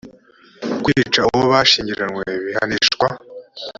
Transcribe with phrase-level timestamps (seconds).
[0.83, 3.07] kwica uwo bashyingiranywe bihanishwa